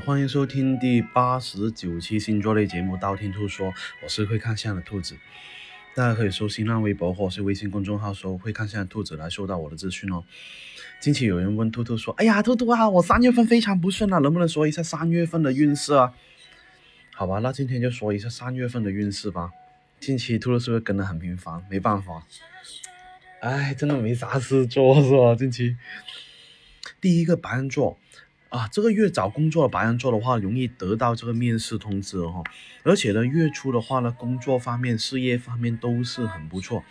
[0.00, 3.68] 欢迎收听第八十九期星座类节目《道听途说》，
[4.02, 5.16] 我是会看相的兔子。
[5.94, 10.22] 大家可以搜新浪微博或是微信公众号搜“会看相的兔子”来收到我的资讯哦。
[11.00, 16.12] 近期有人问兔兔说：“哎呀，兔兔啊，我三月份非常不顺啊，能不能说一下三月份的运势啊？”
[17.14, 19.50] 好吧，那今天就说一下三月份的运势吧。
[19.98, 21.64] 近期兔兔是不是跟得很频繁？
[21.70, 22.26] 没办法，
[23.40, 25.34] 哎，真的没啥事做是吧？
[25.34, 25.76] 近期
[27.00, 27.98] 第一个白羊座。
[28.56, 32.42] 啊，这个月找工作的白羊座的话，容易得到这个面试通知哦。
[32.84, 36.82] 而且呢，月初的话呢，工作方面、事业方面都是很不错，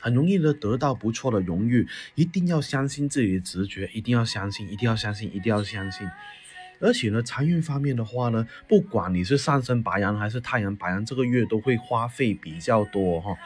[0.00, 1.86] 很容易的得到不错的荣誉。
[2.14, 6.08] 一定要相信自己的直觉，一定要相信，一定要相信，一定要相信。
[6.80, 13.36] 而且呢，财运方面的话呢，不管你是上升白羊还是太阳白羊，这个月都会花费比较多哈。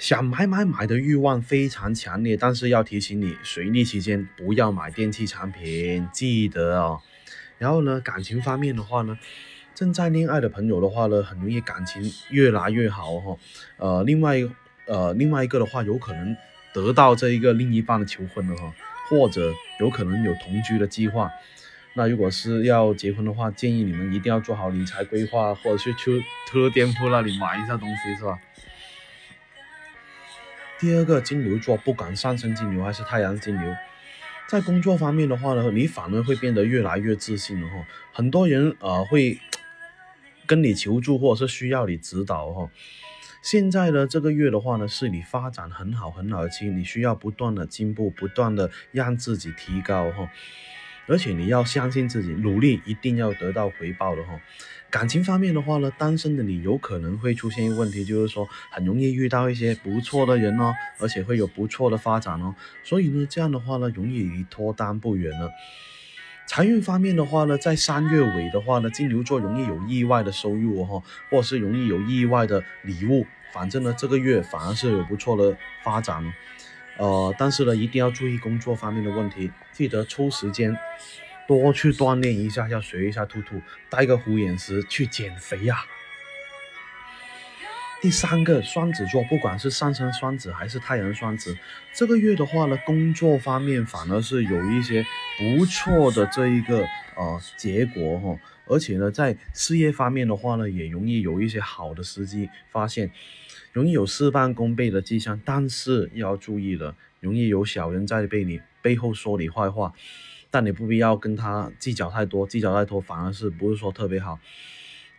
[0.00, 7.02] 想买买买的欲望非常强烈，但是要提醒你，水逆期间不要买电器产品，记得哦。
[7.58, 9.18] 然后呢，感情方面的话呢，
[9.74, 13.36] 正在恋爱的朋友的话呢，很容易感情越来越好哈。
[13.76, 14.38] 呃，另外
[14.86, 16.34] 呃另外一个的话，有可能
[16.72, 18.72] 得到这一个另一半的求婚了哈，
[19.10, 21.30] 或者有可能有同居的计划。
[21.92, 28.38] 那如果是要结婚的话，建议你们一定要做好理财规划，或者是去特店铺那里买一下东西，是吧？
[30.80, 33.76] 第二个金牛座，不管上升金牛还是太阳金牛，
[34.48, 37.86] 在工作方面的话呢，你反而会变得越来越自信了哈。
[38.14, 39.38] 很多人呃会
[40.46, 42.70] 跟你求助，或者是需要你指导哈。
[43.42, 50.30] 现在呢，这个月的话呢，是你发展很好很好的期，你需要不断的进步，不断的让自己提高哈。
[51.06, 54.40] 而且你要相信自己，努力一定要得到回报的哈。
[54.90, 62.54] 感情方面的话呢，单身的你有可能会出现一个问题，就是说很容易遇到一些不错的人哦，而且会有不错的发展哦。
[62.82, 65.50] 所以呢，这样的话呢，容易离脱单不远了。
[66.46, 73.24] 财运方面的话呢，在三月尾的话呢，金牛座容易有意外的收入哦，或者是容易有意外的礼物。
[73.52, 76.24] 反正呢，这个月反而是有不错的发展。
[76.98, 80.76] 呃，但是呢，一定要注意工作方面的问题，记得抽时间
[81.58, 85.84] 多去锻炼一下，要学一下兔兔，带个虎眼石去减肥呀。
[88.00, 91.58] 第三个双子座，不管是上升双子还是太阳双子，
[91.92, 95.04] 这个月的话呢，工作方面反而是有一些
[95.36, 103.10] 不错的这一个呃结果哈，而且呢，在事业方面的话呢，也容易有一些好的时机发现。
[103.72, 109.92] 容易有事半功倍的迹象，但是要注意了，容易有小人在背你背后说你坏话，
[110.50, 114.38] 但你不必要跟他计较太多，计较太多反而是不是说特别好。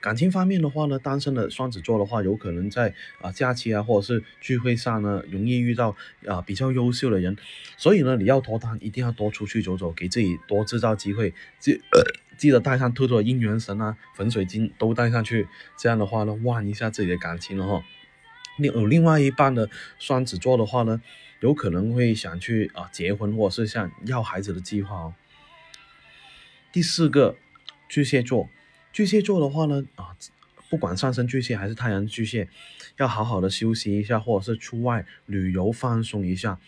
[0.00, 5.94] 感情方面的话呢，单身的双子座的话，有可能在啊假期啊或者是聚会上呢，容易遇到
[6.26, 7.36] 啊比较优秀的人，
[7.76, 11.78] 所以呢，你要脱单一定要多出去走走，给自己多制造机会，记
[12.38, 17.84] 记得带上兔兔的姻缘绳啊、粉水晶都带上去，这样的话呢，旺一下自己的感情了哈。
[18.56, 19.68] 另有另外一半的
[19.98, 21.02] 双子座的话呢，
[21.40, 25.14] 有可能会想去啊结婚或者是想要孩子的计划哦。
[26.72, 27.36] 第四个
[27.88, 28.48] 巨蟹座，
[28.92, 30.16] 巨蟹座的话呢啊，
[30.68, 32.48] 不管上升巨蟹还是太阳巨蟹，
[32.98, 36.58] 要好好的休息一下，或者是出外旅游放松一下。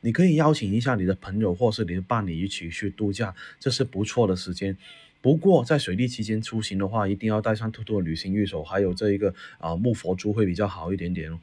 [0.00, 4.76] 你可以邀请一下你的朋友或是你的伴侣一起去度假，这是不错的时间。
[5.20, 11.40] 不过在水逆期间出行的话，一定要带上兔兔的旅行玉手，还有这一个啊木佛珠会比较好一点点哦。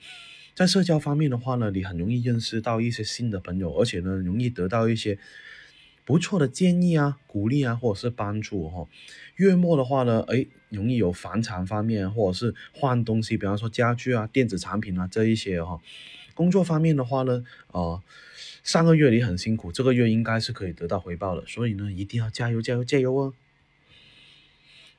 [0.54, 5.18] 在社交方面的话呢，你很容易认识到一些新的朋友，而且呢，容易得到一些
[6.04, 8.88] 不错的建议啊、鼓励啊，或者是帮助哈。
[9.36, 15.80] 月末的话呢，哎，容易有房产方面或者是换东西，比方说家具啊、电子产品啊这一些哈。
[16.34, 18.02] 工作方面的话呢，呃，
[18.64, 23.34] 上个月你很辛苦，这个月应该是可以得到回报的，所以呢，一定要加油加油加油哦。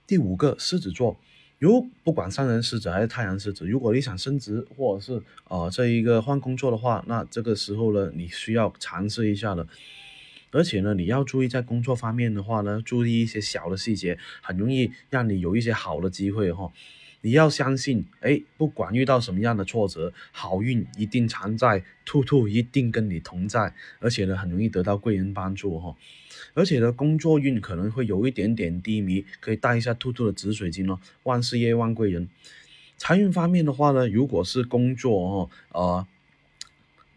[0.06, 1.18] 第五个狮子座，
[1.58, 9.66] 如不管上人狮子还是太阳狮子，如果你想升职或者是呃这一个换工作的话，那这个时候呢，你需要尝试一下的。
[10.52, 16.70] 而且呢，你要注意在工作方面的话呢，注意一些小的细节，很容易让你有一些好的机会哈。
[17.24, 25.94] 你要相信，哎，不管遇到什么样的挫折，好运一定常在，兔兔一定跟你同在，而且呢，很容易得到贵人帮助哈。
[26.54, 32.28] 而且呢，工作运可能会有一点点低迷，可以带一下兔兔的紫水晶哦，万事业万贵人。
[32.98, 36.06] 财运方面的话呢，如果是工作哦，呃，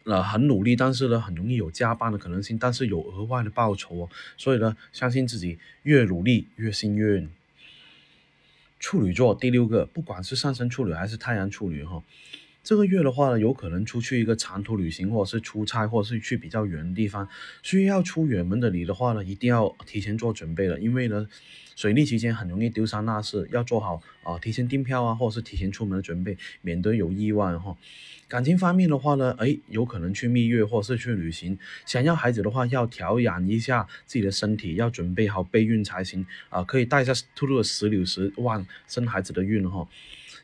[0.06, 7.30] 那很努力，但是呢，很容易有加班的可能性，但是有额外的报酬哦，所以呢，相信自己，越努力越幸运。
[8.80, 12.04] 处女座第六个，不管是上升处女还是太阳处女哈，
[12.65, 17.29] 这个月的话呢，有可能出去一个长途旅行，或者是出差，或者是去比较远的地方。
[17.62, 21.27] 需要出远门的你的话呢，一定要提前做准备了，因为呢，
[21.75, 27.77] 水逆期间很容易丢三落四，要做好啊，提前订票啊，或者是提前出门的准备，免得有意外哈。
[28.27, 31.59] 感情方面的话呢，哎，有可能去蜜月或者是去旅行。
[31.85, 36.63] 想要孩子的话，要调养一下自己的身体，要准备好备孕才行啊。
[36.63, 39.88] 可以带一下兔兔的石榴石，旺生孩子的运哈。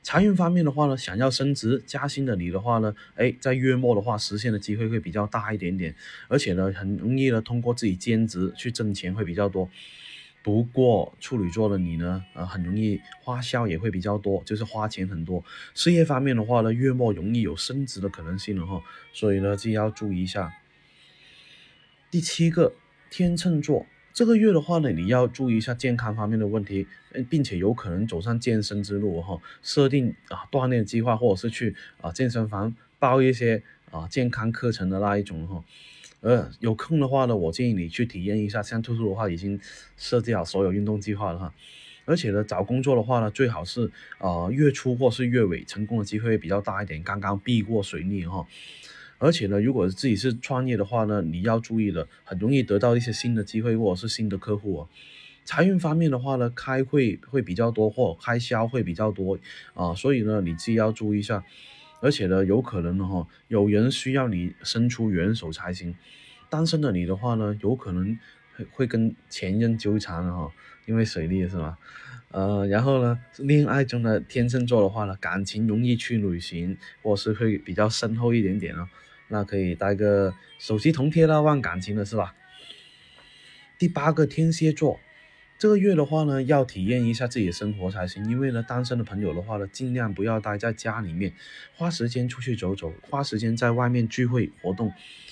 [0.03, 5.95] 财运方面的话呢，想要升职加薪的你的话呢，哎，在月末的话实现的机会会比较大一点点，
[6.27, 9.69] 而且呢，很容易呢通过自己兼职去挣钱会比较多。
[10.43, 15.43] 不过处女座的你呢，呃，很容易花销也会比较多，就是花钱很多。
[15.75, 18.81] 事业方面的话呢，月末容易有升职的可能性了哈，
[19.13, 20.51] 所以呢，自己要注意一下。
[22.09, 22.73] 第七个，
[23.11, 23.85] 天秤座。
[24.13, 26.85] 这个月的话呢，你要注意一下健康方面的问题，
[27.29, 29.39] 并且有可能走上健身之路哈。
[29.63, 35.63] 设定啊锻炼计划，或者是去啊健身房报一些啊健康课程的那一种哈。
[36.19, 38.61] 呃，有空的话呢，我建议你去体验一下。
[38.61, 39.59] 像兔兔的话，已经
[39.97, 41.53] 设计好所有运动计划了哈。
[42.03, 47.01] 而且呢，找工作的话呢，最好是啊月初或是月尾，成功的机会比较大一点。
[47.01, 48.45] 刚刚避过水逆哈。
[49.23, 54.89] 而且呢，如果自己是创业的话呢，你要注意了，很容易得到一些新的机会或者是新的客户哦。
[55.45, 59.37] 财运方面的话呢，开会会比较多，或开销会比较多
[59.75, 61.43] 啊，所以呢，你自己要注意一下。
[62.01, 65.93] 而且呢，有可能哈，有人需要你伸出援手才行。
[66.49, 68.17] 单身的你的话呢，有可能
[68.55, 70.51] 会会跟前任纠缠哈，
[70.87, 71.77] 因为水逆是吧？
[72.31, 78.87] 呃，然后呢，恋爱中的天秤座的话呢，感情容易去旅行，或是会比较深厚一点点哦。
[79.31, 82.35] 那可以带个手机铜贴啦，忘感情的是吧？
[83.79, 84.99] 第八个天蝎座，
[85.57, 88.29] 这个月的话呢，要体验一下自己的生活才行。
[88.29, 91.33] 因为呢，单身的朋友的话呢，尽量不要待在家里面，
[91.73, 94.91] 花时间出去走走，花时间在外面聚会活动。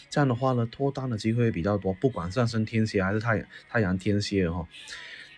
[0.09, 1.93] 这样的话呢，脱单的机会比较多。
[1.93, 4.65] 不管上升天蝎还是太阳太阳天蝎哈，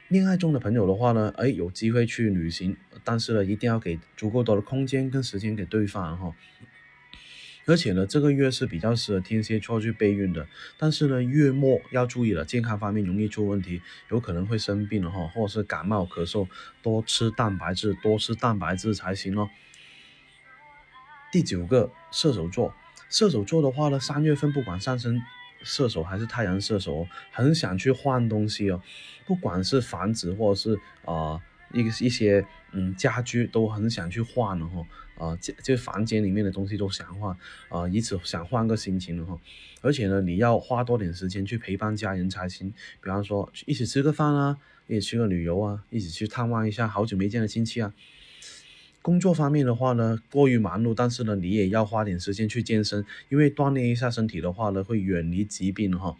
[0.07, 6.35] 恋爱中的朋友的话呢，哎，有机会去旅行，但是呢，一定要给足够多的空间跟时间给对方哈。
[7.67, 10.47] 而且呢，这个月是比较适合天蝎座去备孕的，
[10.77, 16.47] 但是呢，月末要注意了，健康方面容易出问题，有可能会生病了哈，或者是感冒咳嗽，
[16.81, 19.49] 多吃蛋白质，多吃蛋白质才行哦。
[21.31, 22.73] 第九个，射手座，
[23.09, 25.21] 射手座的话呢，三月份不管上升
[25.61, 28.81] 射手还是太阳射手，很想去换东西哦，
[29.25, 31.39] 不管是房子或者是啊。
[31.73, 34.85] 一个一些嗯家居都很想去换了哈，
[35.17, 37.35] 啊这这房间里面的东西都想换
[37.69, 39.39] 啊，以此想换个心情的哈。
[39.81, 42.71] 而且呢，你要花多点时间去陪伴家人才行，
[43.01, 44.57] 比方说一起吃个饭啊，
[44.87, 47.93] 一起去个旅游啊，一起去探望一下好久没见的亲戚啊。
[49.01, 56.15] 工作方面的话呢，过于忙碌，但是呢，你也要花点时间去健身，因为锻炼一下身体的话呢，会远离疾病哈。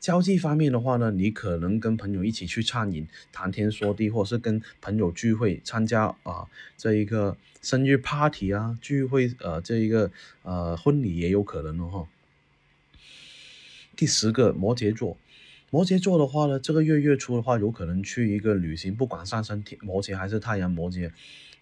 [0.00, 10.10] 交际方面的话呢，你可能跟朋友一起去畅饮、谈天说地，或者是跟朋友聚会、参加啊这一个生日 party 啊聚会，呃这一个
[10.42, 12.08] 呃婚礼也有可能的哈。
[13.94, 15.18] 第十个摩羯座。
[15.70, 21.10] 摩羯座的话呢，这个月月初的话，有可能去一个旅行，不管上升天摩羯还是太阳摩羯，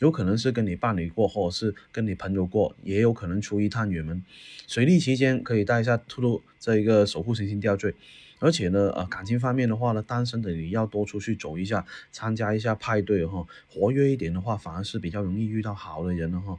[0.01, 4.25] 有可能是跟你伴侣过，或者是跟你朋友过，也有可能出一趟远门。
[4.67, 7.95] 水逆期间可以带一下兔兔这一个守护行星吊坠，
[8.39, 16.59] 而且呢，呃，感情方面的话呢，单身的你要多出去走一下，参加一下派对哈，活跃一点的话，反而是比较容易遇到好的人的哈。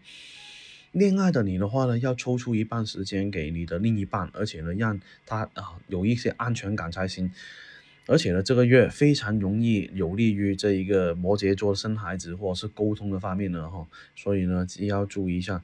[0.91, 7.31] 恋爱的你的话呢，要抽出一半时间给你的另一半，而且呢，让他啊有一些安全感才行。
[8.11, 15.63] 而且呢，这个月非常容易有利于这一个摩羯座生孩子或者是沟通的方面呢哈，所以呢，也要注意一下。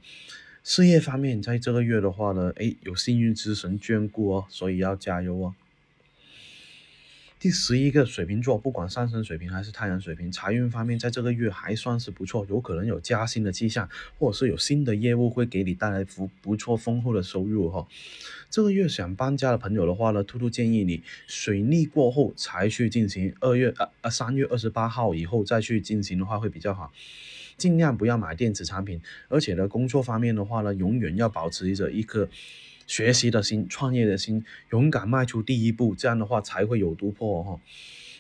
[0.64, 5.56] 事业方面，在这个月的话呢，哎，有幸运之神眷顾哦，所以要加油哦。
[7.40, 17.88] 第十一个水瓶座，不管上升水平还是太阳水平，财运方面在这个月还算是不错，有可能有加薪的迹象，或者是有新的业务会给你带来不不错丰厚的收入哈。
[18.50, 26.92] 这个月想搬家的朋友的话呢，兔兔建议你水逆过后才去进行，二月呃呃三月二十八号以后再去进行的话会比较好，
[27.56, 32.28] 尽量不要买电子产品，而且呢，工作方面的话呢，永远要保持着一颗。
[32.88, 37.60] 学习的心，创业的心，勇敢迈出第一步，这样的话才会有突破哈。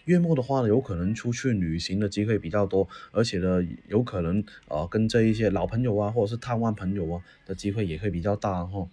[0.06, 8.88] 月末的话呢，有可能出去旅行的机会比较多，而且呢，有可能呃跟这一些老朋友啊，或者是探望朋友啊的机会也会比较大哈。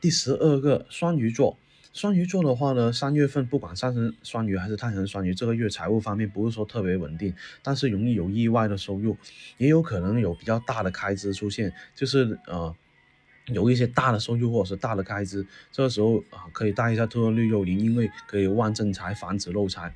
[0.00, 1.56] 第十二个双鱼座。
[1.92, 9.16] 双鱼座的话呢，三月份不管上升双鱼还是太阳双鱼，这个月财务方面不是说特别稳定，但是容易有意外的收入，
[9.58, 12.74] 也有可能有比较大的开支出现，就是呃。
[13.52, 19.94] 有一些大的收入或者是大的开支，这个时候啊可以带一下特绿幽灵，因为可以旺正财，防止漏财。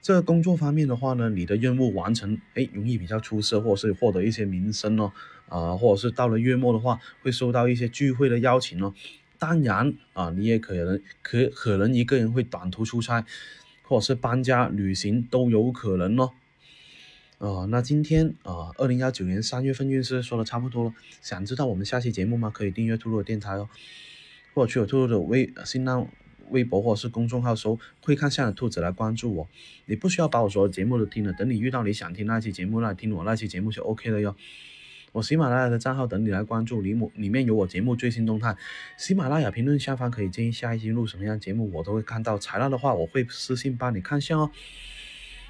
[0.00, 5.12] 这个工作方面的话呢，你的任务完成，哎，容易比较出色，或者是获得一些名声哦，
[5.48, 8.94] 啊，或者是到了月末的话，会收到一些聚会的邀请哦。
[9.38, 13.26] 当然啊，你也可能可可能一个人会短途出差，
[13.82, 16.30] 或者是搬家、旅行都有可能哦。
[17.38, 20.94] 呃，那今天呃，二零幺九年三月份运势说的差不多了。
[21.20, 22.50] 想知道我们下期节目吗？
[22.50, 23.68] 可以订阅兔兔的电台哦，
[24.54, 26.08] 或者去我兔兔的微新浪
[26.48, 29.48] 微博或者是公众号搜“会看相的兔子”来关注我。
[29.84, 34.34] 你不需要把我所有节目都听了，等你遇到你想听那期节目来听我那期节目就 OK 了哟。
[35.12, 38.56] 我喜马拉雅的账号等你来关注，里里里面有我节目最新动态。
[38.96, 42.38] 喜马拉雅评论下方可以建议下一期录什么样节目，我都会看到。
[42.38, 44.50] 材料的话，我会私信帮你看相哦。